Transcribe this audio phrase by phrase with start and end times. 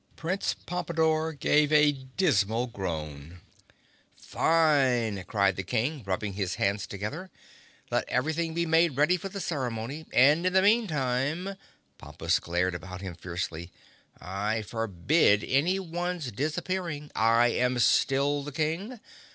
[0.15, 3.39] Prince Pompadore gave a dismal groan.
[4.15, 7.29] "Fine!" cried the King, rubbing his hands together.
[7.91, 14.63] "Let everything be made ready for the ceremony, and in the meantime"—Pompus glared about fiercely—"I
[14.63, 17.11] forbid anyone's disappearing.
[17.15, 18.99] I am still the King!